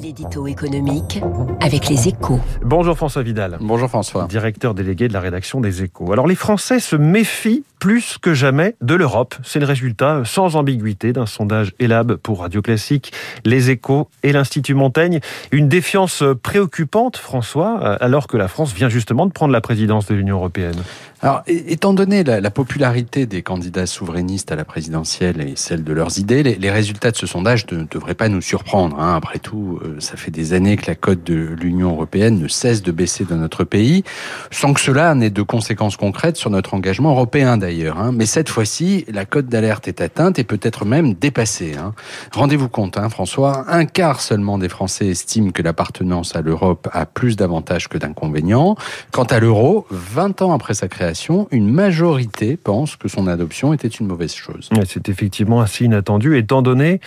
[0.00, 1.20] L'édito économique
[1.60, 2.40] avec les échos.
[2.62, 3.58] Bonjour François Vidal.
[3.60, 4.26] Bonjour François.
[4.26, 6.12] Directeur délégué de la rédaction des échos.
[6.12, 9.34] Alors les Français se méfient plus que jamais de l'Europe.
[9.42, 13.12] C'est le résultat sans ambiguïté d'un sondage Elab pour Radio Classique,
[13.44, 15.20] les échos et l'Institut Montaigne.
[15.52, 20.14] Une défiance préoccupante, François, alors que la France vient justement de prendre la présidence de
[20.14, 20.82] l'Union européenne.
[21.24, 25.92] Alors, étant donné la, la, popularité des candidats souverainistes à la présidentielle et celle de
[25.94, 29.00] leurs idées, les, résultats de ce sondage ne devraient pas nous surprendre.
[29.00, 29.14] Hein.
[29.16, 32.82] Après tout, euh, ça fait des années que la cote de l'Union européenne ne cesse
[32.82, 34.04] de baisser dans notre pays,
[34.50, 37.73] sans que cela n'ait de conséquences concrètes sur notre engagement européen d'ailleurs.
[37.82, 38.12] Hein.
[38.12, 41.74] Mais cette fois-ci, la cote d'alerte est atteinte et peut-être même dépassée.
[41.76, 41.94] Hein.
[42.32, 47.06] Rendez-vous compte, hein, François, un quart seulement des Français estiment que l'appartenance à l'Europe a
[47.06, 48.76] plus d'avantages que d'inconvénients.
[49.10, 53.88] Quant à l'euro, 20 ans après sa création, une majorité pense que son adoption était
[53.88, 54.70] une mauvaise chose.
[54.86, 57.00] C'est effectivement assez inattendu, étant donné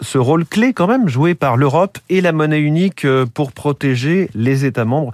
[0.00, 4.30] ce rôle clé quand même joué par l'Europe et la monnaie unique euh, pour protéger
[4.34, 5.12] les États membres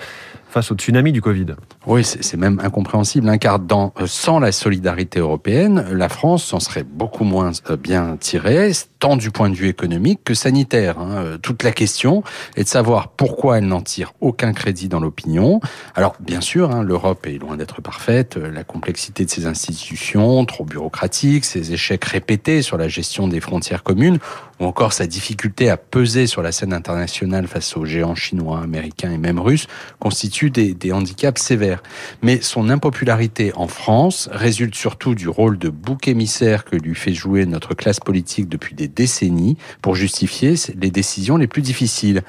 [0.55, 1.47] face au tsunami du Covid.
[1.85, 6.61] Oui, c'est même incompréhensible, hein, car dans, euh, sans la solidarité européenne, la France s'en
[6.61, 8.71] serait beaucoup moins euh, bien tirée,
[9.05, 10.99] tant du point de vue économique que sanitaire.
[10.99, 11.17] Hein.
[11.17, 12.23] Euh, toute la question
[12.57, 15.61] est de savoir pourquoi elle n'en tire aucun crédit dans l'opinion.
[15.95, 20.65] Alors, bien sûr, hein, l'Europe est loin d'être parfaite, la complexité de ses institutions, trop
[20.65, 24.21] bureaucratiques, ses échecs répétés sur la gestion des frontières communes,
[24.59, 29.13] ou encore sa difficulté à peser sur la scène internationale face aux géants chinois, américains
[29.13, 29.67] et même russes,
[29.99, 31.83] constituent des, des, handicaps sévères.
[32.23, 37.13] Mais son impopularité en France résulte surtout du rôle de bouc émissaire que lui fait
[37.13, 42.23] jouer notre classe politique depuis des décennies pour justifier les décisions les plus difficiles.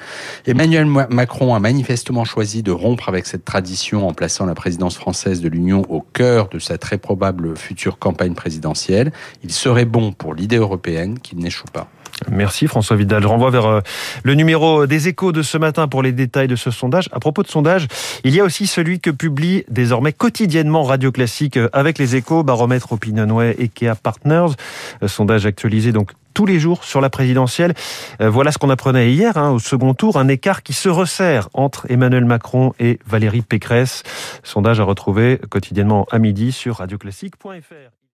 [0.46, 5.40] Emmanuel Macron a manifestement choisi de rompre avec cette tradition en plaçant la présidence française
[5.40, 9.12] de l'Union au cœur de sa très probable future campagne présidentielle.
[9.42, 11.88] Il serait bon pour l'idée européenne qu'il n'échoue pas.
[12.30, 13.22] Merci François Vidal.
[13.22, 13.80] Je renvoie vers euh,
[14.22, 17.08] le numéro des échos de ce matin pour les détails de ce sondage.
[17.12, 17.88] À propos de sondage,
[18.24, 22.42] il y a aussi celui que publie désormais quotidiennement Radio Classique euh, avec les échos,
[22.42, 24.54] baromètre Opinionway, Ikea Partners.
[25.02, 27.72] Euh, sondage actualisé donc tous les jours sur la présidentielle.
[28.20, 31.90] Voilà ce qu'on apprenait hier hein, au second tour, un écart qui se resserre entre
[31.90, 34.02] Emmanuel Macron et Valérie Pécresse.
[34.42, 37.96] Sondage à retrouver quotidiennement à midi sur radioclassique.fr.